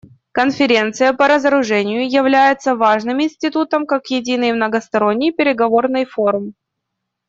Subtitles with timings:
[0.31, 6.55] Конференция по разоружению является важным институтом как единый многосторонний переговорный форум.